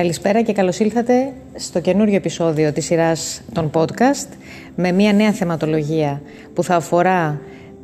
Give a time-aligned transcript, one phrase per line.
[0.00, 4.28] Καλησπέρα και καλώς ήλθατε στο καινούριο επεισόδιο της σειράς των podcast
[4.74, 6.22] με μια νέα θεματολογία
[6.54, 7.40] που θα αφορά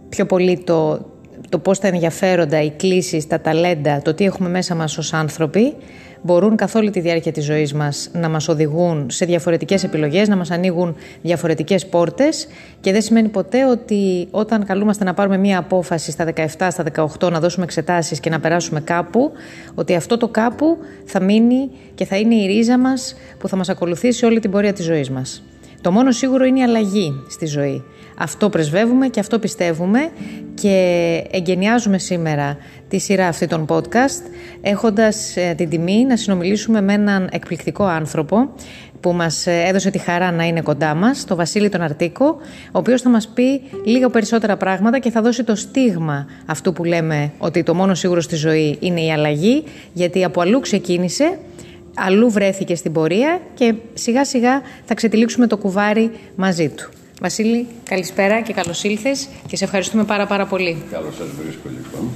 [0.09, 1.07] πιο πολύ το,
[1.49, 5.75] το πώς τα ενδιαφέροντα, οι κλήσεις, τα ταλέντα, το τι έχουμε μέσα μας ως άνθρωποι
[6.23, 10.37] μπορούν καθ' όλη τη διάρκεια της ζωής μας να μας οδηγούν σε διαφορετικές επιλογές, να
[10.37, 12.49] μας ανοίγουν διαφορετικές πόρτες
[12.81, 16.85] και δεν σημαίνει ποτέ ότι όταν καλούμαστε να πάρουμε μία απόφαση στα 17, στα
[17.21, 19.33] 18, να δώσουμε εξετάσεις και να περάσουμε κάπου,
[19.75, 23.69] ότι αυτό το κάπου θα μείνει και θα είναι η ρίζα μας που θα μας
[23.69, 25.43] ακολουθήσει όλη την πορεία της ζωής μας.
[25.87, 27.85] Το μόνο σίγουρο είναι η αλλαγή στη ζωή.
[28.19, 30.11] Αυτό πρεσβεύουμε και αυτό πιστεύουμε
[30.55, 30.77] και
[31.31, 32.57] εγκαινιάζουμε σήμερα
[32.89, 34.23] τη σειρά αυτή των podcast
[34.61, 38.49] έχοντας ε, την τιμή να συνομιλήσουμε με έναν εκπληκτικό άνθρωπο
[39.01, 42.27] που μας ε, έδωσε τη χαρά να είναι κοντά μας, το Βασίλη τον Αρτίκο,
[42.67, 46.85] ο οποίος θα μας πει λίγο περισσότερα πράγματα και θα δώσει το στίγμα αυτού που
[46.85, 51.39] λέμε ότι το μόνο σίγουρο στη ζωή είναι η αλλαγή, γιατί από αλλού ξεκίνησε
[51.97, 56.91] αλλού βρέθηκε στην πορεία και σιγά σιγά θα ξετυλίξουμε το κουβάρι μαζί του.
[57.21, 60.83] Βασίλη, καλησπέρα και καλώς ήλθες και σε ευχαριστούμε πάρα πάρα πολύ.
[60.91, 62.11] Καλώς σας βρίσκω λοιπόν.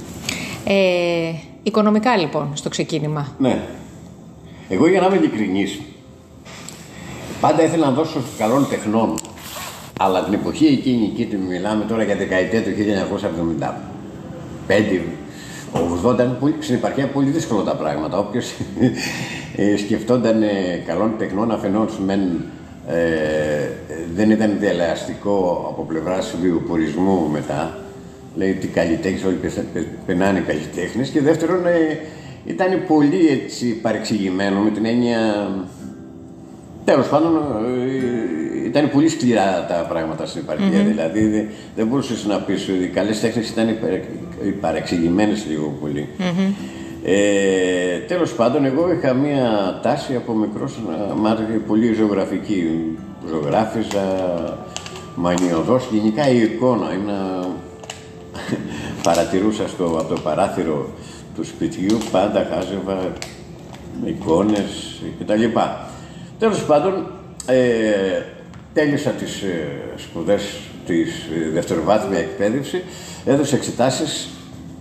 [0.65, 3.35] Ε, οικονομικά λοιπόν στο ξεκίνημα.
[3.39, 3.61] Ναι.
[4.69, 5.79] Εγώ για να είμαι ειλικρινής,
[7.41, 9.15] πάντα ήθελα να δώσω καλών τεχνών,
[9.99, 13.71] αλλά την εποχή εκείνη, εκεί μιλάμε τώρα για δεκαετία του 1975,
[14.67, 15.20] ο
[15.73, 18.17] 80 ήταν πολύ, στην επαρχία πολύ δύσκολο τα πράγματα.
[18.17, 18.53] Όποιος
[19.55, 20.47] ε, σκεφτόταν ε,
[20.85, 22.21] καλών τεχνών αφενός μεν
[22.87, 23.69] ε,
[24.15, 27.77] δεν ήταν διαλεαστικό από πλευράς βιοπορισμού μετά.
[28.35, 29.39] Λέει ότι καλλιτέχνες, όλοι
[30.05, 31.09] περνάνε καλλιτέχνες.
[31.09, 31.99] Και δεύτερον, ε,
[32.45, 35.19] ήταν πολύ έτσι παρεξηγημένο με την έννοια.
[36.85, 38.40] Τέλος πάντων, ε,
[38.71, 40.83] ήταν πολύ σκληρά τα πράγματα στην επαρχία.
[40.83, 43.77] Δηλαδή, δεν, δεν μπορούσες να πεις ότι οι καλές τέχνες ήταν
[44.61, 46.07] παρεξηγημένες λίγο πολύ.
[47.03, 52.69] Ε, τέλος πάντων, εγώ είχα μία τάση από μικρός να μ' πολύ ζωγραφική.
[53.29, 54.05] Ζωγράφιζα,
[55.15, 56.93] μανιωδώς, γενικά η εικόνα.
[56.93, 57.47] Είναι...
[59.03, 60.89] Παρατηρούσα στο, από το παράθυρο
[61.35, 63.11] του σπιτιού, πάντα χάζευα
[64.05, 65.43] εικόνες κτλ.
[66.39, 67.07] Τέλος πάντων,
[67.45, 68.21] ε,
[68.73, 72.83] τέλειωσα τις ε, σπουδές της ε, δευτεροβάθμια εκπαίδευση,
[73.25, 74.29] έδωσα εξετάσεις,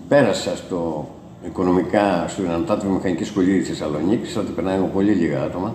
[0.09, 1.09] πέρασα στο
[1.47, 5.75] οικονομικά στην Ανωτάτη Μηχανική Σχολή της Θεσσαλονίκης, ότι περνάει πολύ λίγα άτομα.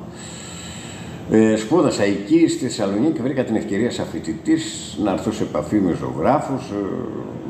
[1.31, 5.93] Ε, σπούδασα εκεί στη Θεσσαλονίκη, βρήκα την ευκαιρία σαν φοιτητής να έρθω σε επαφή με
[5.99, 6.75] ζωγράφους, ε,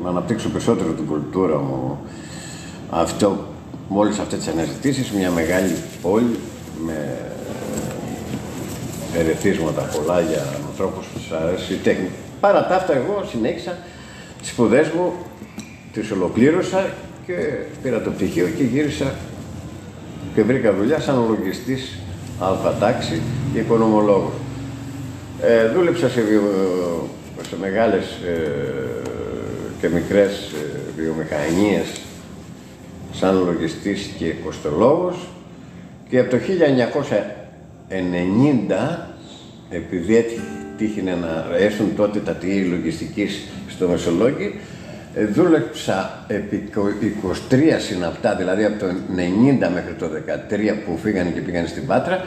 [0.02, 1.98] να αναπτύξω περισσότερο την κουλτούρα μου.
[2.90, 3.38] Αυτό,
[3.88, 6.38] με όλε αυτές τις αναζητήσεις, μια μεγάλη πόλη
[6.86, 7.18] με
[9.18, 12.08] ερεθίσματα πολλά για ανθρώπους που του αρέσει η τέχνη.
[12.40, 13.78] Παρά τα αυτά, εγώ συνέχισα
[14.40, 15.12] τις σπουδές μου,
[15.92, 16.86] τις ολοκλήρωσα
[17.26, 17.34] και
[17.82, 19.14] πήρα το πτυχίο και γύρισα
[20.34, 21.98] και βρήκα δουλειά σαν λογιστής
[22.40, 23.20] αλφατάξη
[23.52, 24.32] και οικονομολόγος.
[25.42, 26.42] Ε, δούλεψα σε, βιο...
[27.48, 28.40] σε μεγάλες ε,
[29.80, 32.00] και μικρές ε, βιομηχανίες
[33.12, 35.16] σαν λογιστής και κοστολόγος
[36.08, 36.36] και από το
[37.90, 37.92] 1990
[39.70, 44.54] επειδή έτυχε να έρθουν τότε τα τιή λογιστικής στο Μεσολόγγι
[45.14, 46.68] ε, δούλεψα επί
[47.50, 48.92] 23 συναπτά, δηλαδή από το 90
[49.74, 52.24] μέχρι το 13 που φύγανε και πήγανε στην Πάτρα.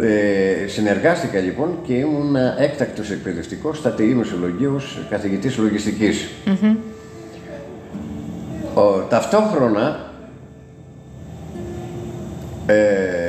[0.00, 4.80] Ε, συνεργάστηκα λοιπόν και ήμουν έκτακτος εκπαιδευτικός στα ΤΕΗ Μεσολογίου
[5.10, 6.28] καθηγητής λογιστικής.
[8.74, 10.12] Ο, ταυτόχρονα
[12.66, 13.23] ε,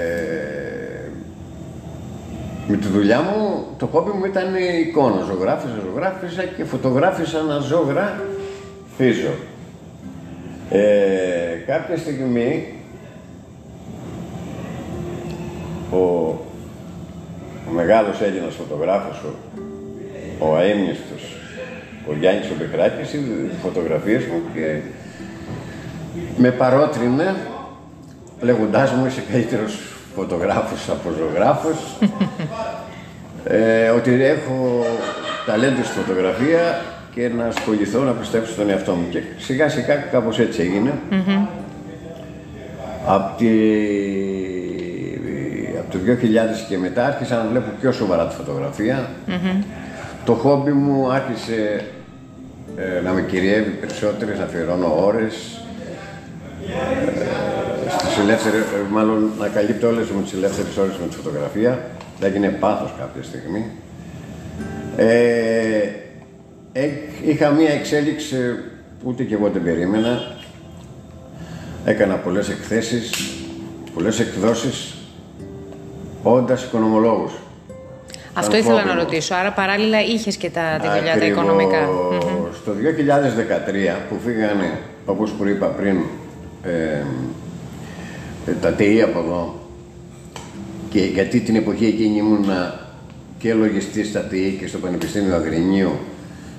[2.67, 5.23] με τη δουλειά μου το χόμπι μου ήταν η εικόνα.
[5.27, 8.23] Ζωγράφιζα, ζωγράφιζα και φωτογράφιζα ένα ζώγρα
[8.97, 9.33] Φύζω.
[10.69, 12.73] Ε, κάποια στιγμή
[15.91, 15.97] ο,
[17.67, 19.33] ο μεγάλος Έλληνας φωτογράφος, ο,
[20.47, 21.37] ο αείμνηστος,
[22.09, 24.79] ο Γιάννης ο Μπεκράκης, είδε φωτογραφίες μου και
[26.38, 27.35] με παρότρινε
[28.41, 31.97] λέγοντάς μου είσαι καλύτερος φωτογράφος από ζωγράφος
[33.57, 34.85] ε, ότι έχω
[35.45, 36.81] ταλέντο στη φωτογραφία
[37.15, 39.09] και να ασχοληθώ, να πιστέψω στον εαυτό μου.
[39.09, 40.94] Και σιγά σιγά κάπως έτσι έγινε.
[41.12, 41.47] Mm-hmm.
[43.06, 43.47] Από, τη...
[45.79, 49.09] από το 2000 και μετά άρχισα να βλέπω πιο σοβαρά τη φωτογραφία.
[49.27, 49.63] Mm-hmm.
[50.25, 51.85] Το χόμπι μου άρχισε
[52.77, 55.64] ε, να με κυριεύει περισσότερες, να αφιερώνω ώρες.
[58.15, 61.89] Ε, στις ελεύθερες, ε, μάλλον να καλύπτω όλες μου τις ελεύθερες ώρες με τη φωτογραφία.
[62.19, 63.65] Θα έγινε πάθος κάποια στιγμή.
[64.95, 65.07] Ε,
[67.25, 68.35] είχα μία εξέλιξη
[69.00, 70.38] που ούτε και εγώ δεν περίμενα.
[71.85, 73.33] Έκανα πολλές εκθέσεις,
[73.94, 74.95] πολλές εκδόσεις
[76.23, 77.33] όντας οικονομολόγος.
[78.33, 79.35] Αυτό ήθελα να ρωτήσω.
[79.35, 81.89] Άρα παράλληλα είχες και τα, τη δουλειά τα οικονομικά.
[82.61, 85.97] Στο 2013 που φύγανε, όπως που είπα πριν,
[86.63, 87.03] ε,
[88.62, 89.59] τα ΤΕΙ από εδώ.
[90.89, 92.45] Και γιατί την εποχή εκείνη ήμουν
[93.38, 95.92] και λογιστής στα ΤΕΙ και στο Πανεπιστήμιο Αγρινίου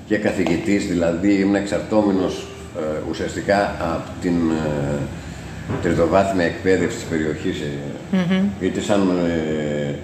[0.06, 2.46] και καθηγητής, δηλαδή ήμουν εξαρτώμενος
[2.76, 4.98] ε, ουσιαστικά από την ε,
[5.82, 7.56] τριτοβάθμια εκπαίδευση της περιοχής
[8.12, 9.94] mm είτε σαν ε,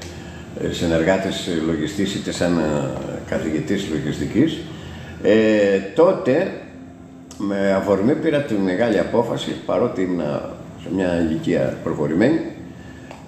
[0.66, 2.60] ε, συνεργάτης λογιστής είτε σαν
[3.28, 4.58] καθηγητής λογιστικής.
[5.22, 6.52] Ε, τότε
[7.38, 10.22] με αφορμή πήρα τη μεγάλη απόφαση παρότι ήμουν
[10.82, 12.40] σε μια ηλικία προχωρημένη.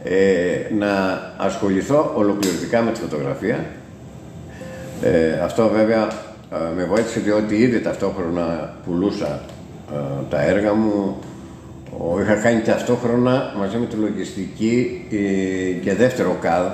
[0.04, 3.64] Ε, να ασχοληθώ ολοκληρωτικά με τη φωτογραφία.
[5.02, 6.08] Ε, αυτό βέβαια
[6.76, 9.40] με βοήθησε διότι ήδη ταυτόχρονα πουλούσα
[10.30, 11.18] τα έργα μου.
[12.20, 15.06] Είχα κάνει ταυτόχρονα μαζί με τη λογιστική
[15.82, 16.66] και δεύτερο ΚΑΔ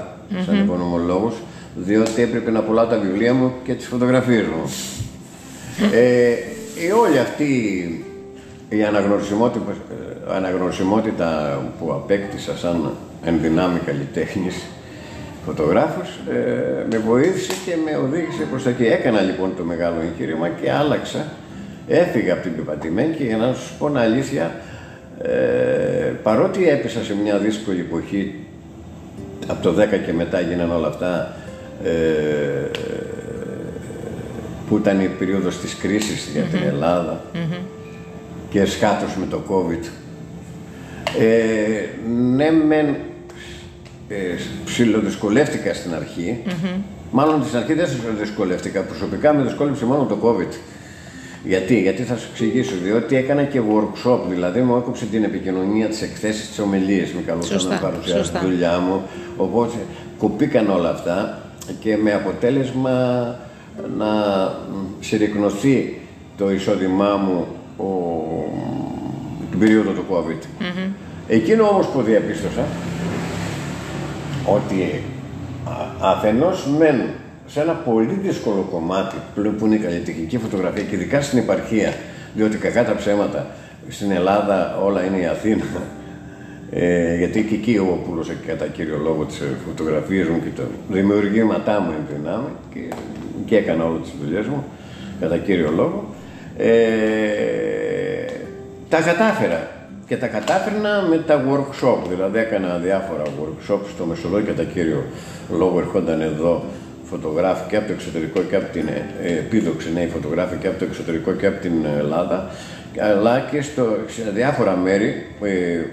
[0.47, 1.35] σαν οικονομολόγος,
[1.75, 4.73] διότι έπρεπε να πουλάω τα βιβλία μου και τις φωτογραφίες μου.
[6.00, 6.31] ε,
[6.87, 7.44] η όλη αυτή
[8.69, 12.91] η αναγνωρισιμότητα, ε, αναγνωρισιμότητα που απέκτησα σαν
[13.25, 14.65] ενδυνάμει καλλιτέχνης
[15.47, 18.85] φωτογράφος ε, με βοήθησε και με οδήγησε προς τα εκεί.
[18.85, 21.25] Έκανα λοιπόν το μεγάλο εγχείρημα και άλλαξα.
[21.88, 24.55] Έφυγα από την πεπατημένη και για να σου πω αλήθεια,
[25.23, 28.35] ε, παρότι έπεσα σε μια δύσκολη εποχή
[29.47, 31.37] από το 10 και μετά γίνανε όλα αυτά
[31.85, 31.91] ε,
[34.69, 37.21] που ήταν η περίοδος της κρίσης για την Ελλάδα
[38.50, 40.00] και σκάτωσε με το COVID.
[41.19, 42.87] Ε, ναι, μεν
[44.08, 44.14] ε,
[44.64, 46.43] ψιλοδυσκολεύτηκα στην αρχή,
[47.11, 47.88] μάλλον στην αρχή δεν
[48.20, 50.55] δυσκολεύτηκα, προσωπικά με δυσκόλεψε μόνο το COVID.
[51.44, 56.02] Γιατί, γιατί θα σου εξηγήσω, διότι έκανα και workshop, δηλαδή μου έκοψε την επικοινωνία, τις
[56.02, 59.03] εκθέσεις, τις ομιλίες, με καλούσαν να παρουσιάσω τη δουλειά μου.
[59.37, 59.76] Οπότε
[60.19, 61.43] κοπήκαν όλα αυτά
[61.81, 62.91] και με αποτέλεσμα
[63.96, 64.06] να
[65.00, 66.00] συρρυκνωθεί
[66.37, 67.46] το εισόδημά μου
[67.76, 68.19] ο, την
[69.61, 70.43] περίοδο του COVID.
[71.29, 72.65] Εκείνο όμως που διαπίστωσα
[74.47, 75.03] ότι
[76.01, 77.01] αφενός μεν
[77.47, 79.17] σε ένα πολύ δύσκολο κομμάτι
[79.59, 81.95] που είναι η καλλιτεχνική φωτογραφία και ειδικά στην επαρχία,
[82.35, 83.47] διότι κακά τα ψέματα
[83.89, 85.65] στην Ελλάδα όλα είναι η Αθήνα.
[86.73, 90.63] Ε, γιατί και εκεί εγώ πούλωσα και κατά κύριο λόγο τις φωτογραφίες μου και τα
[90.89, 92.81] δημιουργήματά μου εν δυνάμει και,
[93.45, 94.65] και έκανα όλες τις δουλειές μου
[95.21, 96.15] κατά κύριο λόγο.
[96.56, 97.90] Ε,
[98.91, 99.71] τα κατάφερα.
[100.07, 105.05] Και τα κατάφερνα με τα workshop, δηλαδή έκανα διάφορα workshop στο Μεσοδό και κατά κύριο
[105.59, 106.65] λόγο ερχόνταν εδώ
[107.05, 108.89] φωτογράφοι και από το εξωτερικό και από την
[109.23, 112.51] ε, επίδοξη νέοι φωτογράφοι και από το εξωτερικό και από την Ελλάδα
[112.99, 115.87] αλλά και στο, σε διάφορα μέρη που ε,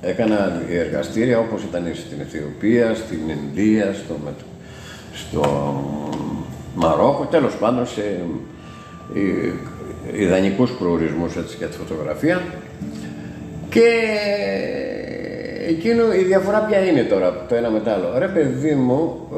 [0.00, 4.16] έκανα εργαστήρια όπως ήταν στην Αιθιοπία, στην Ινδία, στο,
[5.14, 5.42] στο
[6.74, 8.00] Μαρόκο, τέλος πάντων σε
[9.14, 9.52] ε,
[10.12, 12.42] ιδανικούς προορισμούς έτσι, για τη φωτογραφία
[13.68, 13.88] και
[15.68, 18.18] εκείνο η διαφορά ποια είναι τώρα το ένα μετά άλλο.
[18.18, 19.28] Ρε παιδί μου,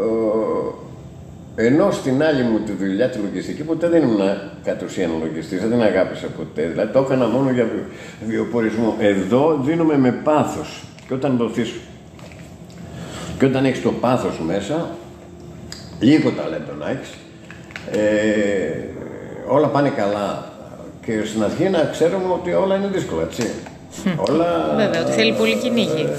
[1.56, 4.20] ενώ στην άλλη μου τη δουλειά τη λογιστική ποτέ δεν ήμουν
[4.64, 6.62] κατ' ουσίαν λογιστής, δεν την αγάπησα ποτέ.
[6.62, 7.68] Δηλαδή το έκανα μόνο για
[8.26, 8.96] βιοπορισμό.
[8.98, 10.84] Εδώ δίνουμε με πάθος.
[11.08, 11.62] Και όταν δοθεί.
[13.38, 14.88] Και όταν έχεις το πάθος μέσα,
[16.00, 17.14] λίγο ταλέντο να έχεις,
[17.90, 18.84] ε,
[19.48, 20.52] όλα πάνε καλά.
[21.04, 23.50] Και στην αρχή να ξέρουμε ότι όλα είναι δύσκολα, έτσι.
[24.28, 24.74] όλα.
[24.76, 26.02] Βέβαια, ότι θέλει πολύ κυνήγι.
[26.02, 26.16] Ε,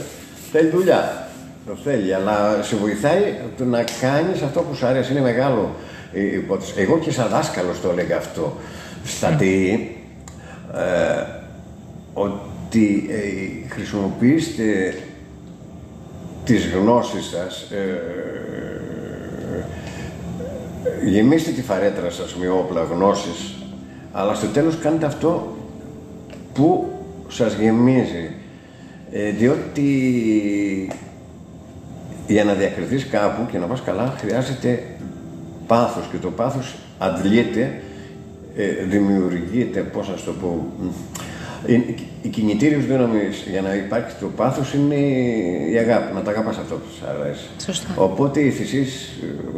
[0.52, 1.28] θέλει δουλειά.
[1.68, 5.12] Το θέλει, αλλά σε βοηθάει το να κάνεις αυτό που σου αρέσει.
[5.12, 5.76] Είναι μεγάλο
[6.14, 6.74] υπόθεση.
[6.78, 8.58] Εγώ και σαν δάσκαλος το έλεγα αυτό
[9.06, 9.96] στα ΤΕΙ,
[10.74, 11.24] ε,
[12.14, 14.96] ότι ε, χρησιμοποιήστε
[16.46, 18.02] τις γνώσεις σας, ε,
[21.06, 23.56] γεμίστε τη φαρέτρα σας με όπλα γνώσης,
[24.18, 25.58] αλλά στο τέλος κάνετε αυτό
[26.54, 26.92] που
[27.28, 28.32] σας γεμίζει.
[29.12, 29.90] Ε, διότι
[32.28, 34.84] για να διακριθείς κάπου και να πας καλά χρειάζεται
[35.68, 37.82] πάθος και το πάθος αντλείται,
[38.56, 40.66] ε, δημιουργείται, πώς να το πω,
[42.22, 44.96] η κινητήριος δύναμης για να υπάρχει το πάθος είναι
[45.72, 47.46] η αγάπη, να τα αγαπάς αυτό που σου αρέσει.
[47.66, 47.88] Σωστά.
[47.96, 49.10] Οπότε οι θυσίες,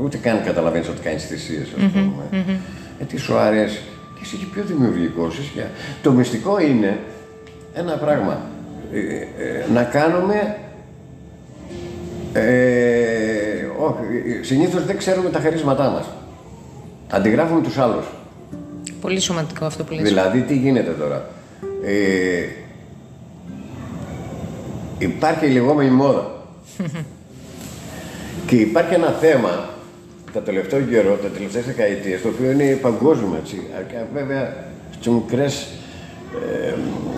[0.04, 2.24] ούτε καν καταλαβαίνεις ότι κάνεις θυσίες, ας πούμε.
[2.32, 2.58] Mm-hmm.
[2.98, 3.80] Γιατί σου αρέσει
[4.18, 5.40] και είσαι και πιο δημιουργικός.
[6.02, 7.00] Το μυστικό είναι
[7.74, 8.42] ένα πράγμα,
[8.94, 10.58] ε, ε, να κάνουμε
[12.34, 16.06] ε, όχι, συνήθως δεν ξέρουμε τα χαρίσματά μας.
[17.10, 18.06] Αντιγράφουμε τους άλλους.
[19.02, 20.04] Πολύ σημαντικό αυτό που λες.
[20.04, 21.30] Δηλαδή, τι γίνεται τώρα;
[21.84, 22.46] Ε,
[24.98, 26.32] υπάρχει η λεγόμενη μόδα.
[28.48, 29.70] Και υπάρχει ένα θέμα
[30.34, 33.62] τα τελευταία καιρό, τα τελευταίες δεκαετίες, το οποίο είναι παγκόσμιο έτσι.
[34.14, 35.68] Βέβαια, στις μικρές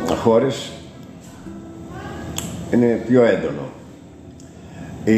[0.08, 0.72] ε, χώρες
[2.74, 3.70] είναι πιο έντονο.
[5.04, 5.14] Ε,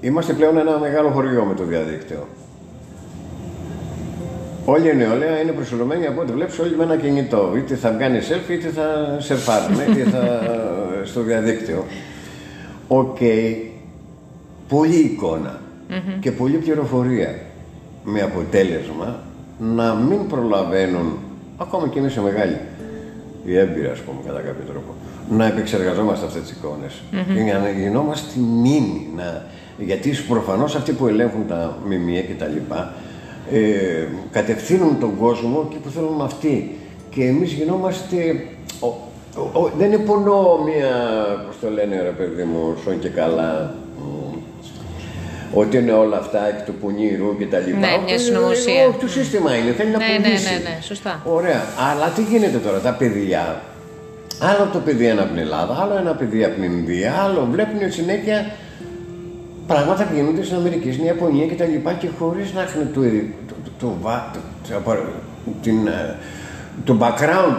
[0.00, 2.28] είμαστε πλέον ένα μεγάλο χωριό με το διαδίκτυο.
[4.64, 7.52] Όλη η νεολαία είναι προσηλωμένη από ό,τι βλέπεις όλοι με ένα κινητό.
[7.56, 10.40] Είτε θα βγάλει selfie, είτε θα σερφάρουν, είτε θα
[11.04, 11.84] στο διαδίκτυο.
[12.88, 13.56] OK, okay.
[14.68, 15.60] πολλή εικόνα
[16.20, 17.34] και πολλή πληροφορία.
[18.04, 19.22] Με αποτέλεσμα
[19.58, 21.18] να μην προλαβαίνουν,
[21.56, 22.58] ακόμα και εμείς οι μεγάλοι,
[23.44, 24.94] οι έμπειροι, ας πούμε, κατά κάποιο τρόπο,
[25.30, 27.02] να επεξεργαζόμαστε αυτές τις εικόνες.
[27.12, 27.34] Mm-hmm.
[27.34, 29.08] Και να γινόμαστε μήνυ.
[29.16, 29.44] Να...
[29.78, 32.92] Γιατί προφανώς αυτοί που ελέγχουν τα ΜΜΕ και τα λοιπά
[33.52, 36.78] ε, κατευθύνουν τον κόσμο και που θέλουν αυτοί.
[37.10, 38.46] Και εμείς γινόμαστε...
[38.80, 38.86] Ο,
[39.58, 40.94] ο, δεν υπονοώ μία,
[41.46, 43.74] πώς το λένε ρε παιδί μου, σον και καλά,
[45.54, 47.78] ότι είναι όλα αυτά εκ του πονήρου και τα λοιπά.
[47.78, 48.86] Ναι, μια συνωμοσία.
[48.86, 51.22] Όχι, το σύστημα είναι, θέλει να ναι, ναι, ναι, ναι, σωστά.
[51.24, 51.62] Ωραία.
[51.90, 53.62] Αλλά τι γίνεται τώρα, τα παιδιά,
[54.40, 57.92] άλλο το παιδί είναι από την Ελλάδα, άλλο ένα παιδί από την Ινδία, άλλο βλέπουν
[57.92, 58.50] συνέχεια
[59.66, 63.00] πράγματα που γίνονται στην Αμερική, στην Ιαπωνία και τα λοιπά και χωρίς να έχουν το,
[63.46, 63.92] το, το,
[64.68, 64.96] το,
[65.62, 66.16] την, ε,
[66.84, 67.56] το background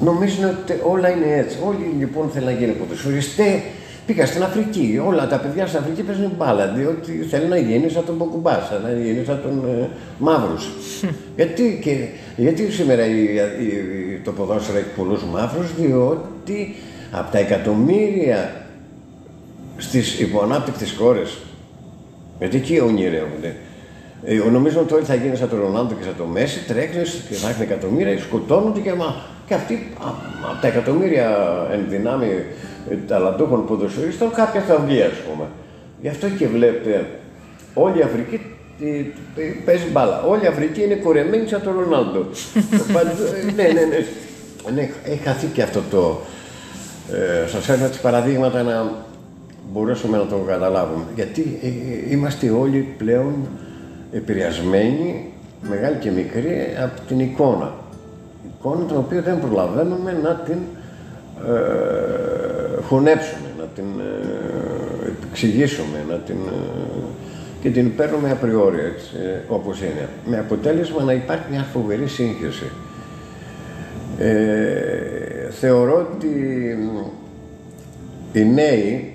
[0.00, 1.58] νομίζουν ότι όλα είναι έτσι.
[1.66, 3.62] Όλοι λοιπόν θέλουν να γίνουν ποδοσφαιριστέ.
[4.06, 5.00] Πήγα στην Αφρική.
[5.06, 6.66] Όλα τα παιδιά στην Αφρική παίζουν μπάλα.
[6.66, 10.56] Διότι θέλει να γίνει σαν τον Μποκουμπάς, να γίνει σαν τον ε, Μαύρου.
[11.36, 12.06] γιατί, και,
[12.36, 16.74] γιατί σήμερα η, η, το ποδόσφαιρο έχει πολλούς Μαύρους, διότι
[17.10, 18.66] από τα εκατομμύρια
[19.76, 21.38] στις υποανάπτυκτες χώρες,
[22.38, 23.56] γιατί εκεί ονειρεύονται.
[24.24, 27.34] Ε, νομίζω ότι όλοι θα γίνει σαν τον Ρονάλντο και σαν τον Μέση, τρέχνει και
[27.34, 29.14] θα έχουν εκατομμύρια, σκοτώνονται και, μα,
[29.46, 29.92] και αυτοί
[30.50, 31.36] από τα εκατομμύρια
[31.72, 32.44] εν δυνάμει ε,
[33.08, 35.44] ταλαντούχων ποδοσφαιριστών κάποια θα βγει, ας πούμε.
[36.00, 37.06] Γι' αυτό και βλέπετε
[37.74, 38.40] όλη η Αφρική
[39.64, 40.22] παίζει μπάλα.
[40.22, 42.26] Όλη η Αφρική είναι κορεμένη σαν τον Ρονάλντο.
[43.40, 44.88] Ε, ναι, ναι, ναι, ναι.
[45.04, 46.20] Έχει χαθεί και αυτό το.
[47.12, 48.90] Ε, Σας φέρνω έτσι παραδείγματα να
[49.72, 51.04] μπορέσουμε να το καταλάβουμε.
[51.14, 51.70] Γιατί ε, ε,
[52.10, 53.34] είμαστε όλοι πλέον
[54.12, 55.32] επηρεασμένοι,
[55.68, 57.72] μεγάλη και μικρή, από την εικόνα.
[58.58, 60.58] Εικόνα την οποία δεν προλαβαίνουμε να την
[61.48, 62.43] ε,
[62.88, 67.02] χωνέψουμε, να την ε, εξηγήσουμε, να την, ε,
[67.60, 69.10] και την παίρνουμε απριόρια, έτσι,
[69.48, 70.08] όπως είναι.
[70.26, 72.70] Με αποτέλεσμα να υπάρχει μια φοβερή σύγχυση.
[74.18, 76.28] Ε, θεωρώ ότι
[78.32, 79.14] οι νέοι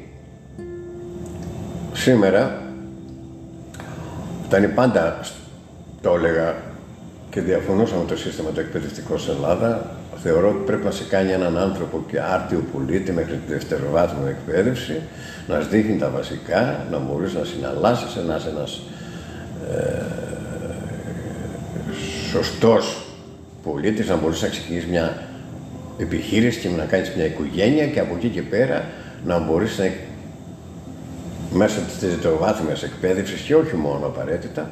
[2.00, 2.62] Σήμερα
[4.48, 5.20] ήταν πάντα,
[6.02, 6.56] το έλεγα
[7.30, 11.32] και διαφωνούσα με το σύστημα το εκπαιδευτικό στην Ελλάδα, θεωρώ ότι πρέπει να σε κάνει
[11.32, 15.02] έναν άνθρωπο και άρτιο πολίτη μέχρι τη δευτεροβάθμια εκπαίδευση,
[15.48, 18.82] να σου δείχνει τα βασικά, να μπορείς να συναλλάσσεις, να είσαι ένας
[19.72, 20.02] ε,
[22.32, 23.06] σωστός
[23.64, 25.24] πολίτης, να μπορείς να ξεκινήσεις μια
[25.98, 28.86] επιχείρηση και να κάνεις μια οικογένεια και από εκεί και πέρα
[29.26, 29.90] να μπορείς να
[31.52, 34.70] μέσω της τριτοβάθμιας εκπαίδευσης και όχι μόνο απαραίτητα,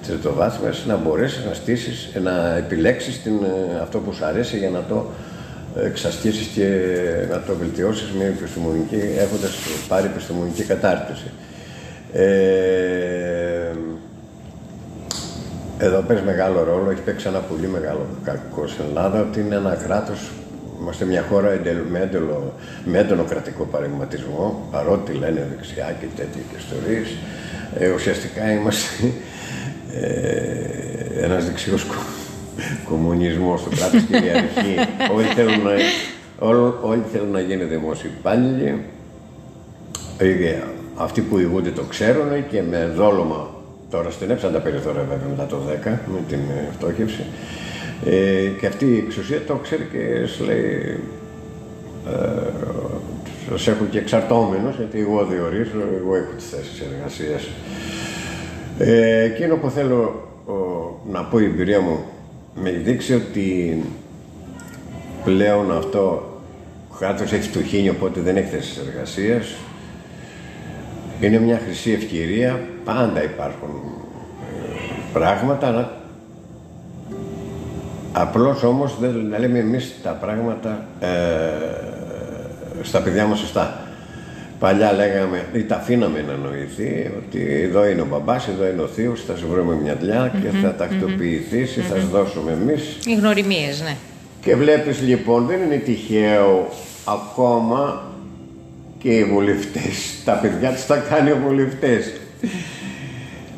[0.00, 4.70] της τριτοβάθμιας να μπορέσεις να στήσεις, να επιλέξεις την, ε, αυτό που σου αρέσει για
[4.70, 5.06] να το
[5.84, 6.66] εξασκήσεις και
[7.30, 9.56] να το βελτιώσεις με επιστημονική, έχοντας
[9.88, 11.30] πάρει επιστημονική κατάρτιση.
[12.12, 13.72] Ε,
[15.78, 19.74] εδώ παίζει μεγάλο ρόλο, έχει παίξει ένα πολύ μεγάλο κακό στην Ελλάδα, ότι είναι ένα
[19.86, 20.30] κράτος
[20.80, 22.52] Είμαστε μια χώρα με, έντονο,
[22.84, 27.08] με έντονο κρατικό παρεμματισμό, παρότι λένε δεξιά και τέτοια και ιστορίες.
[27.78, 29.12] Ε, ουσιαστικά είμαστε
[29.94, 31.94] ε, ένας δεξιός κο,
[32.88, 34.74] κομμουνισμός, το κράτος κυριαρχεί.
[35.14, 35.70] όλοι, θέλουν να,
[36.38, 38.82] όλοι, όλοι θέλουν να γίνουν δημόσιοι υπάλληλοι.
[40.18, 40.54] Ε,
[40.96, 43.56] αυτοί που ηγούνται το ξέρουν και με δόλωμα
[43.90, 47.24] Τώρα στενέψαν τα περιθώρια βέβαια μετά το 10 με την ε, φτώχευση.
[48.04, 51.00] Ε, και αυτή η εξουσία το ξέρει και σου λέει
[52.06, 52.50] ε,
[53.50, 57.48] σας έχω και εξαρτώμενος, γιατί εγώ διορίζω, εγώ έχω τις θέσεις εργασίας.
[58.78, 60.28] Ε, εκείνο που θέλω
[61.10, 61.98] να πω η εμπειρία μου
[62.54, 63.82] με δείξει ότι
[65.24, 66.32] πλέον αυτό
[66.90, 69.54] ο κράτος έχει φτωχύνει οπότε δεν έχει θέσεις εργασίας.
[71.20, 73.68] Είναι μια χρυσή ευκαιρία, πάντα υπάρχουν
[74.64, 74.78] ε,
[75.12, 75.97] πράγματα,
[78.20, 81.06] Απλώς όμως δεν να λέμε εμείς τα πράγματα ε,
[82.82, 83.80] στα παιδιά μας σωστά.
[84.58, 88.86] Παλιά λέγαμε ή τα αφήναμε να νοηθεί ότι εδώ είναι ο μπαμπάς, εδώ είναι ο
[88.86, 92.98] θείος, θα σου βρούμε μια δουλειά και θα τακτοποιηθείς ή θα σου δώσουμε εμείς.
[93.06, 93.96] Οι γνωριμίες, ναι.
[94.40, 96.68] Και βλέπεις λοιπόν δεν είναι τυχαίο
[97.04, 98.02] ακόμα
[98.98, 100.22] και οι βολευτές.
[100.24, 102.12] Τα παιδιά τους τα κάνει οι βολευτές.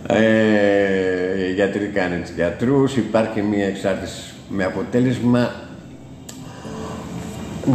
[0.07, 5.50] Ε, οι γιατροί κάνουν τους γιατρούς, υπάρχει μια εξάρτηση με αποτέλεσμα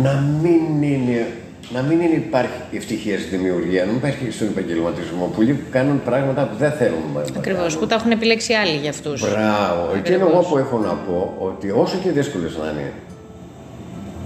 [0.04, 1.28] να μην είναι
[1.74, 5.32] να μην είναι υπάρχει ευτυχία στη δημιουργία, να μην υπάρχει στον επαγγελματισμό.
[5.36, 9.22] Πολλοί κάνουν πράγματα που δεν θέλουν να Ακριβώς, που τα έχουν επιλέξει άλλοι για αυτούς.
[9.22, 10.00] Μπράβο.
[10.04, 12.92] Και είναι εγώ που έχω να πω ότι όσο και δύσκολες να είναι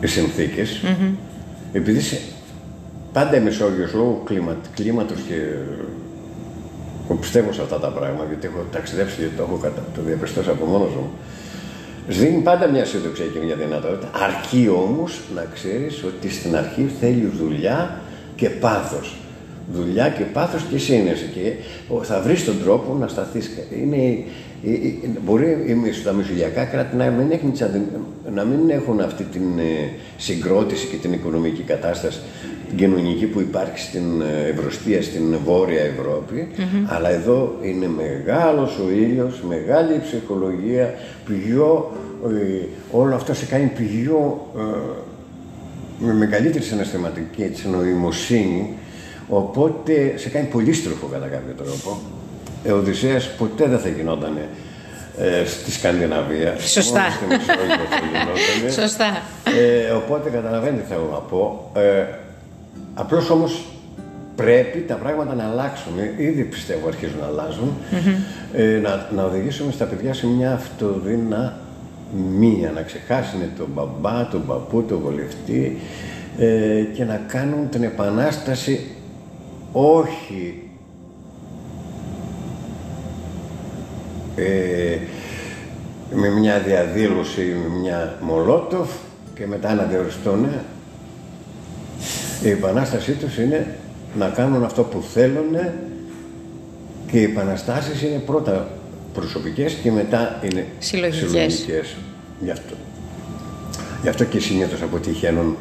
[0.01, 1.15] οι συνθήκες, mm-hmm.
[1.73, 2.19] επειδή σε,
[3.13, 4.23] πάντα η Μεσόγειο λόγω
[4.75, 5.35] κλίματος και.
[7.05, 10.65] Εγώ πιστεύω σε αυτά τα πράγματα, γιατί έχω ταξιδέψει και το έχω το διαπιστώσει από
[10.65, 11.09] μόνος μου.
[12.09, 14.09] Δίνει πάντα μια αισιοδοξία και μια δυνατότητα.
[14.13, 18.01] Αρκεί όμως να ξέρεις ότι στην αρχή θέλει δουλειά
[18.35, 19.15] και πάθος.
[19.73, 21.29] Δουλειά και πάθος και σύνεση.
[21.33, 21.53] Και
[22.01, 23.49] θα βρεις τον τρόπο να σταθείς.
[23.81, 24.23] Είναι
[25.25, 25.57] Μπορεί
[26.03, 27.53] τα μεσογειακά κράτη να μην, έχουν,
[28.33, 32.19] να μην έχουν αυτή την ε, συγκρότηση και την οικονομική κατάσταση
[32.69, 36.47] την κοινωνική που υπάρχει στην ε, Ευρωστία, στην Βόρεια Ευρώπη,
[36.85, 40.93] αλλά εδώ είναι μεγάλος ο ήλιος, μεγάλη η ψυχολογία,
[41.25, 41.91] πιο,
[42.25, 44.47] ε, όλο αυτό σε κάνει πιο,
[45.99, 48.73] με μεγαλύτερη συναισθηματική έτσι, νοημοσύνη,
[49.29, 51.97] οπότε σε κάνει πολύ στροφό κατά κάποιο τρόπο
[52.67, 54.37] ο Οδυσσέας ποτέ δεν θα γινόταν
[55.17, 56.55] ε, στη Σκανδιναβία.
[56.59, 57.05] Σωστά.
[58.81, 59.21] Σωστά.
[59.59, 61.71] Ε, οπότε καταλαβαίνετε τι θέλω να πω.
[61.75, 62.05] Ε,
[62.93, 63.65] απλώς όμως
[64.35, 65.93] πρέπει τα πράγματα να αλλάξουν.
[66.17, 67.73] Ήδη πιστεύω αρχίζουν να αλλάζουν.
[68.53, 71.51] ε, να, να οδηγήσουμε στα παιδιά σε μια αυτοδύναμη
[72.37, 75.77] μία, να ξεχάσουν τον μπαμπά, τον παππού, τον βολευτή
[76.37, 78.87] ε, και να κάνουν την επανάσταση
[79.71, 80.68] όχι
[84.39, 84.97] ε,
[86.15, 88.89] με μια διαδήλωση, με μια μολότοφ
[89.35, 90.47] και μετά να διοριστούν.
[92.43, 93.75] Η επανάστασή τους είναι
[94.17, 95.55] να κάνουν αυτό που θέλουν
[97.11, 98.67] και οι επαναστάσεις είναι πρώτα
[99.13, 101.29] προσωπικές και μετά είναι συλλογικές.
[101.29, 101.95] συλλογικές.
[102.39, 102.75] Γι' αυτό.
[104.01, 105.57] Γι' αυτό και συνήθως αποτυχαίνουν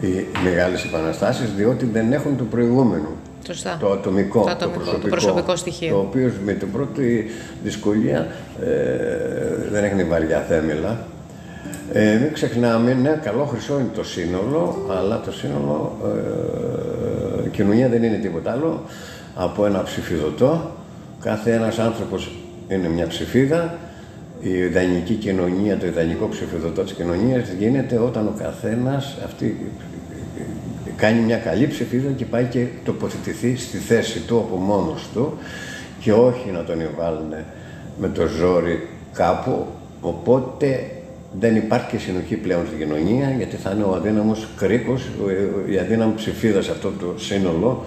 [0.00, 3.08] οι μεγάλες επαναστάσεις, διότι δεν έχουν το προηγούμενο.
[3.46, 3.76] Σωστά.
[3.80, 5.88] Το ατομικό, το, ατομικό, το, προσωπικό, το προσωπικό στοιχείο.
[5.88, 7.26] Το οποίο με την πρώτη
[7.62, 8.26] δυσκολία
[8.64, 11.06] ε, δεν έχει βαριά θέμελα.
[11.92, 15.96] Ε, μην ξεχνάμε, ναι, καλό χρυσό είναι το σύνολο, αλλά το σύνολο,
[17.42, 18.82] ε, η κοινωνία δεν είναι τίποτα άλλο
[19.34, 20.70] από ένα ψηφιδωτό.
[21.20, 22.30] Κάθε ένας άνθρωπος
[22.68, 23.78] είναι μια ψηφίδα.
[24.40, 29.72] Η ιδανική κοινωνία, το ιδανικό ψηφιδωτό της κοινωνίας γίνεται όταν ο καθένας, αυτή
[30.96, 35.38] κάνει μια καλή ψηφίδα και πάει και τοποθετηθεί στη θέση του από μόνος του
[36.00, 37.34] και όχι να τον βάλουν
[37.98, 39.66] με το ζόρι κάπου,
[40.00, 40.90] οπότε
[41.40, 45.02] δεν υπάρχει και συνοχή πλέον στην κοινωνία γιατί θα είναι ο αδύναμος κρίκος,
[45.70, 47.84] η αδύναμη ψηφίδα σε αυτό το σύνολο.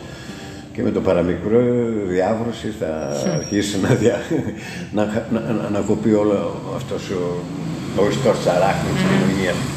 [0.74, 1.62] Και με το παραμικρό
[2.08, 4.16] διάβρωση θα αρχίσει να, δια...
[4.94, 7.42] να, να, να, να κοπεί όλο αυτός ο,
[8.02, 9.77] ο ιστός της κοινωνίας.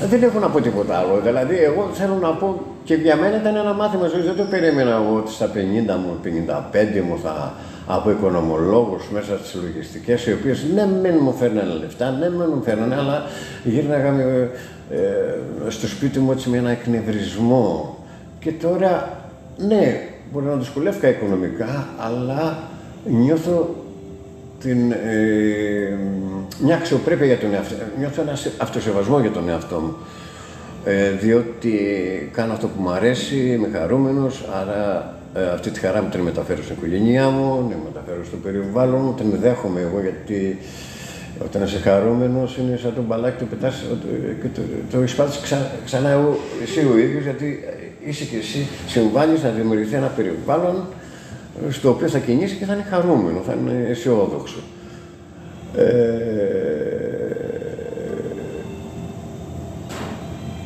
[0.00, 1.20] Δεν έχω να πω τίποτα άλλο.
[1.24, 4.24] Δηλαδή, εγώ θέλω να πω και για μένα ήταν ένα μάθημα ζωής.
[4.24, 7.54] Δεν το περίμενα εγώ ότι στα 50 μου, 55 μου θα
[7.86, 12.62] από οικονομολόγου μέσα στις λογιστικές, οι οποίες ναι, μεν μου φέρνανε λεφτά, ναι, μεν μου
[12.62, 13.22] φέρνανε, αλλά
[13.64, 14.50] γύρναγα ε,
[14.90, 17.96] ε, στο σπίτι μου έτσι με ένα εκνευρισμό.
[18.40, 19.20] Και τώρα,
[19.56, 20.00] ναι,
[20.32, 22.58] μπορεί να δυσκολεύκα οικονομικά, αλλά
[23.04, 23.74] νιώθω
[24.66, 25.98] την, ε,
[26.62, 29.96] μια αξιοπρέπεια για τον εαυτό νιώθω ένα αυτοσεβασμό για τον εαυτό μου.
[30.84, 31.78] Ε, διότι
[32.32, 36.62] κάνω αυτό που μου αρέσει, είμαι χαρούμενος, άρα ε, αυτή τη χαρά μου την μεταφέρω
[36.62, 40.58] στην οικογένειά μου, την μεταφέρω στο περιβάλλον μου, την δέχομαι εγώ γιατί
[41.44, 43.84] όταν είσαι χαρούμενος είναι σαν τον μπαλάκι του πετάς
[44.42, 47.64] και το, το, το ξα, ξανά εγώ, εσύ ο ίδιος γιατί
[48.04, 50.84] είσαι και εσύ συμβάλλεις να δημιουργηθεί ένα περιβάλλον
[51.70, 54.58] στο οποίο θα κινήσει και θα είναι χαρούμενο, θα είναι αισιόδοξο.
[55.76, 56.46] Ε,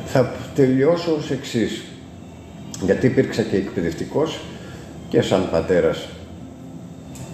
[0.05, 1.83] θα τελειώσω ως εξής.
[2.85, 4.41] γιατί υπήρξα και εκπαιδευτικός
[5.09, 6.07] και σαν πατέρας,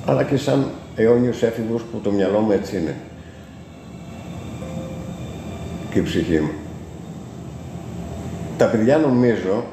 [0.06, 2.96] αλλά και σαν αιώνιος έφηβος που το μυαλό μου έτσι είναι
[5.92, 6.52] και η ψυχή μου.
[8.58, 9.64] Τα παιδιά νομίζω,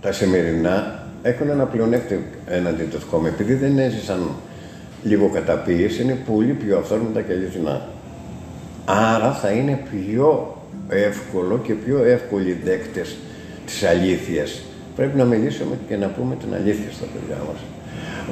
[0.00, 0.97] τα σημερινά,
[1.28, 3.28] έχουν ένα πλεονέκτημα έναντι του κόμμα.
[3.28, 4.30] Επειδή δεν έζησαν
[5.02, 7.88] λίγο καταπίεση, είναι πολύ πιο αυθόρμητα και αληθινά.
[8.84, 10.56] Άρα θα είναι πιο
[10.88, 13.16] εύκολο και πιο εύκολοι δέκτες
[13.66, 14.62] της αλήθειας.
[14.96, 17.60] Πρέπει να μιλήσουμε και να πούμε την αλήθεια στα παιδιά μας.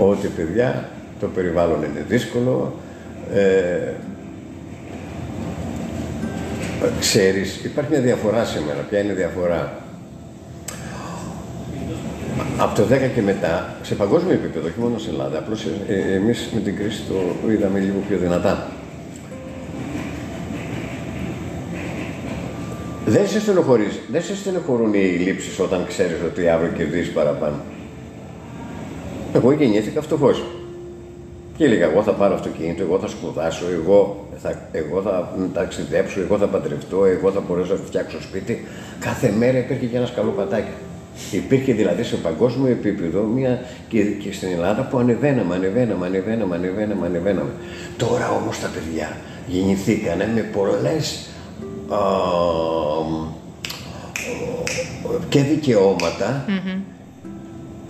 [0.09, 0.89] Ότι παιδιά
[1.21, 2.75] το περιβάλλον είναι δύσκολο,
[3.35, 3.93] ε,
[7.01, 8.87] ξέρεις, υπάρχει μια διαφορά σήμερα.
[8.91, 9.86] Ποια είναι η διαφορά;
[12.59, 16.15] Από το 10 και μετά, σε παγκόσμιο επίπεδο, όχι μόνο στην Ελλάδα, απλώς ε, ε,
[16.15, 18.67] εμείς με την κρίση το είδαμε λίγο πιο δυνατά.
[23.07, 27.57] Δεν σε στενοχωρείς, δεν σε στενοχωρούν οι λήψεις όταν ξέρεις ότι αύριο κερδίζεις παραπάνω.
[29.35, 30.45] Εγώ γεννήθηκα φτωχός.
[31.57, 36.39] Και έλεγα, εγώ θα πάρω αυτοκίνητο, εγώ θα σπουδάσω, εγώ θα, εγώ θα ταξιδέψω, εγώ
[36.39, 38.65] θα παντρευτώ, εγώ θα μπορέσω να φτιάξω σπίτι.
[39.01, 40.73] Κάθε μέρα υπήρχε και ένας καλό πατάκι.
[41.31, 47.07] Υπήρχε δηλαδή σε παγκόσμιο επίπεδο μια, και, και στην Ελλάδα που ανεβαίναμε, ανεβαίναμε, ανεβαίναμε, ανεβαίναμε,
[47.07, 47.51] ανεβαίναμε.
[47.97, 51.29] Τώρα όμως τα παιδιά γεννηθήκανε με πολλές
[55.29, 56.45] και δικαιώματα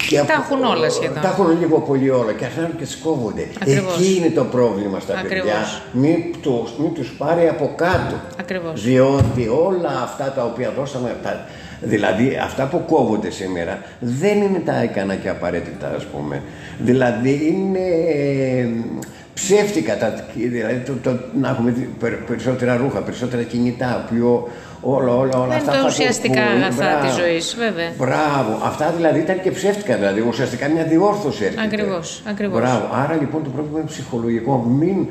[0.08, 1.22] και τα έχουν όλα σχεδόν.
[1.22, 3.46] Τα έχουν λίγο πολύ όλα και αρχίζουν και σκόβονται.
[3.64, 5.44] Εκεί είναι το πρόβλημα στα Ακριβώς.
[5.44, 5.82] παιδιά.
[5.92, 8.14] Μην τους, μην τους πάρει από κάτω.
[8.40, 8.82] Ακριβώς.
[8.82, 11.46] Διότι όλα αυτά τα οποία δώσαμε, τα,
[11.80, 16.42] δηλαδή αυτά που κόβονται σήμερα δεν είναι τα έκανα και απαραίτητα ας πούμε.
[16.78, 17.88] Δηλαδή είναι
[19.34, 21.74] ψεύτικα, τα, δηλαδή το, το, να έχουμε
[22.26, 24.48] περισσότερα ρούχα, περισσότερα κινητά, πιο
[24.80, 25.72] όλα, όλα, όλα Δεν αυτά.
[25.72, 27.90] Είναι τα ουσιαστικά αγαθά της ζωής, βέβαια.
[27.98, 28.60] Μπράβο.
[28.64, 31.62] Αυτά δηλαδή ήταν και ψεύτικα, δηλαδή ουσιαστικά μια διόρθωση έρχεται.
[31.64, 32.22] Ακριβώς.
[32.28, 32.60] Ακριβώς.
[32.60, 32.88] Μπράβο.
[32.92, 34.64] Άρα λοιπόν το πρόβλημα είναι ψυχολογικό.
[34.78, 35.06] Μην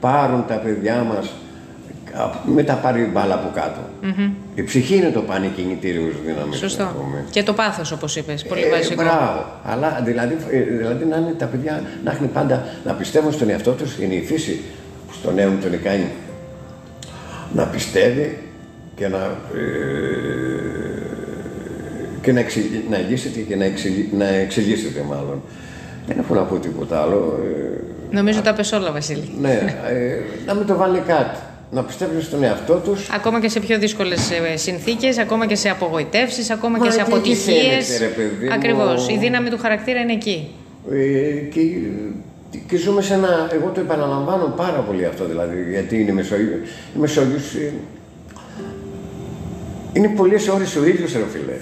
[0.00, 1.32] πάρουν τα παιδιά μας
[2.44, 3.80] με τα πάρει μπάλα από κάτω.
[4.02, 4.30] Mm-hmm.
[4.60, 6.54] Η ψυχή είναι το πάνε κινητήριο δύναμη.
[6.54, 6.94] Σωστό.
[7.30, 8.44] Και το πάθος, όπως είπες.
[8.44, 9.02] Πολύ ε, βασικό.
[9.02, 9.60] Μπράβο.
[9.64, 13.70] Αλλά δηλαδή, ε, δηλαδή να είναι τα παιδιά να έχουν πάντα να πιστεύουν στον εαυτό
[13.72, 13.98] τους.
[13.98, 14.60] Είναι η φύση
[15.06, 16.10] που στον νέο τον κάνει
[17.54, 18.38] να πιστεύει
[18.94, 19.70] και να, ε,
[22.22, 22.96] και να, εξελ, να
[23.48, 25.42] και να, εξελ, να εξελίσσεται μάλλον.
[26.06, 27.40] Δεν έχω να πω τίποτα άλλο.
[27.44, 29.32] Ε, Νομίζω τα πες όλα, Βασίλη.
[29.40, 29.52] Ναι,
[29.88, 31.38] ε, να μην το βάλει κάτι.
[31.70, 33.08] Να πιστέψουν στον εαυτό τους.
[33.10, 38.00] Ακόμα και σε πιο δύσκολες συνθήκες, ακόμα και σε απογοητεύσεις, ακόμα Μα και σε αποτυχίες.
[38.52, 39.08] Ακριβώς.
[39.08, 40.50] Η δύναμη του χαρακτήρα είναι εκεί.
[40.90, 41.60] Ε, και,
[42.68, 43.50] και ζούμε σε ένα.
[43.52, 46.14] Εγώ το επαναλαμβάνω πάρα πολύ αυτό δηλαδή, γιατί είναι η
[46.94, 47.54] Μεσόγειος
[49.92, 51.56] είναι πολλέ ώρε ο ήλιο, ρε φίλε.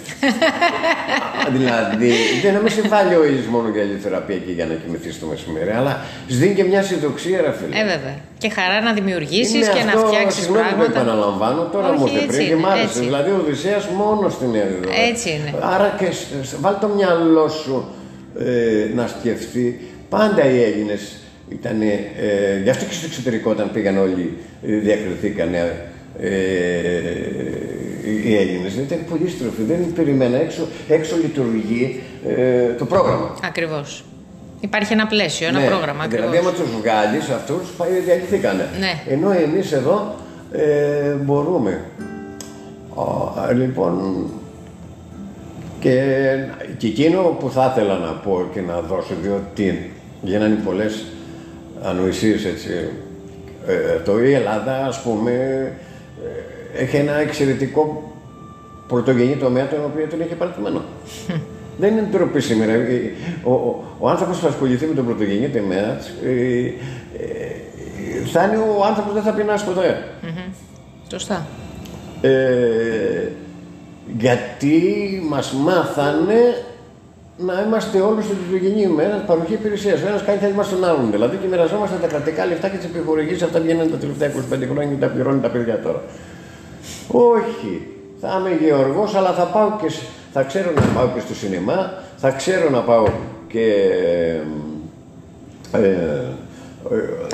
[1.56, 2.12] δηλαδή,
[2.42, 5.26] δεν να μην σε βάλει ο ήλιο μόνο για ηλιοθεραπεία και για να κοιμηθεί το
[5.26, 7.80] μεσημέρι, αλλά σου δίνει και μια συνδοξία, ρε φίλε.
[7.80, 8.16] Ε, βέβαια.
[8.38, 10.76] Και χαρά να δημιουργήσεις και να φτιάξεις πράγματα.
[10.76, 13.00] Δεν το επαναλαμβάνω, τώρα μου ήρθε πριν και μ' άρεσε.
[13.00, 15.02] Δηλαδή, ο Οδυσσέας μόνος στην Ελλάδα.
[15.10, 15.50] Έτσι είναι.
[15.74, 16.08] Άρα και
[16.60, 17.88] βάλει το μυαλό σου
[18.38, 19.80] ε, να σκεφτεί.
[20.08, 21.02] Πάντα οι Έλληνες
[21.48, 21.80] ήταν.
[21.80, 25.60] Ε, γι' αυτό και στο εξωτερικό, όταν πήγαν όλοι, ε, διακριθήκανε.
[26.20, 26.28] Ε,
[28.25, 28.75] οι Έλληνες.
[28.75, 29.62] Ήταν πολύ στροφή.
[29.62, 30.37] Δεν περιμένα.
[30.37, 33.35] Έξω, έξω λειτουργεί ε, το πρόγραμμα.
[33.42, 34.05] Ακριβώς.
[34.61, 36.03] Υπάρχει ένα πλαίσιο, ένα ναι, πρόγραμμα.
[36.05, 36.31] Ακριβώς.
[36.31, 37.68] Δηλαδή, άμα τους βγάλεις αυτούς,
[38.05, 38.68] διαλυθήκανε.
[38.79, 39.12] Ναι.
[39.12, 40.14] Ενώ εμείς εδώ
[40.53, 41.81] ε, μπορούμε.
[43.40, 44.25] Α, λοιπόν,
[45.81, 46.03] και,
[46.77, 49.92] και εκείνο που θα ήθελα να πω και να δώσω, διότι
[50.23, 51.05] γίνανε πολλές
[51.83, 52.71] ανοησίες έτσι.
[53.66, 55.33] Ε, το η Ελλάδα, ας πούμε,
[56.74, 58.12] έχει ένα εξαιρετικό
[58.88, 60.83] πρωτογενή τομέα τον οποίο τον έχει παρατημένο.
[61.81, 62.72] Δεν είναι ντροπή σήμερα.
[63.42, 66.72] Ο, ο, ο άνθρωπος που θα ασχοληθεί με τον πρωτογενή τομέα ε, ε,
[68.33, 70.04] θα είναι ο άνθρωπος που δεν θα πεινάσει ποτέ.
[70.22, 70.52] Mm-hmm.
[71.11, 71.46] Σωστά.
[72.20, 73.28] Ε,
[74.18, 74.83] γιατί
[75.28, 76.64] μας μάθανε
[77.37, 80.02] να είμαστε όλοι στην πρωτογενή ημέρα παροχή υπηρεσίας.
[80.02, 81.11] Ο ένας κάνει θέλημα στον άλλον.
[81.11, 83.42] Δηλαδή και μοιραζόμαστε τα κρατικά λεφτά και τις επιχορηγήσεις.
[83.42, 84.33] Αυτά βγαίνουν τα τελευταία 25
[84.70, 86.02] χρόνια και τα πληρώνουν τα παιδιά τώρα.
[87.08, 87.86] Όχι.
[88.20, 89.92] Θα είμαι γεωργός, αλλά θα πάω και
[90.32, 93.06] θα ξέρω να πάω και στο σινεμά, θα ξέρω να πάω
[93.48, 93.64] και
[95.72, 96.38] ε, ε,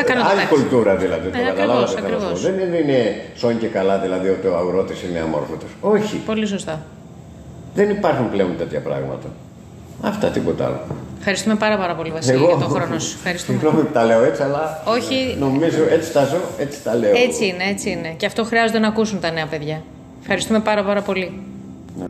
[0.06, 5.18] άλλη κουλτούρα δηλαδή, το ε, Δεν είναι σόν και καλά δηλαδή ότι ο αγρότης είναι
[5.18, 5.68] αμόρφωτος.
[5.80, 6.16] Όχι.
[6.16, 6.82] Πολύ σωστά.
[7.74, 9.28] Δεν υπάρχουν πλέον τέτοια πράγματα.
[10.02, 10.80] Αυτά τίποτα άλλο.
[11.18, 13.16] Ευχαριστούμε πάρα, πάρα πολύ, Βασίλη, Εγώ, για τον χρόνο σου.
[13.16, 13.58] Ευχαριστούμε.
[13.58, 14.82] Συγγνώμη που τα λέω έτσι, αλλά.
[14.84, 15.36] Όχι.
[15.38, 17.10] Νομίζω έτσι τα ζω, έτσι τα λέω.
[17.14, 18.08] Έτσι είναι, έτσι είναι.
[18.16, 19.82] Και αυτό χρειάζεται να ακούσουν τα νέα παιδιά.
[20.20, 21.42] Ευχαριστούμε πάρα, πάρα πολύ.
[21.98, 22.04] Ναι.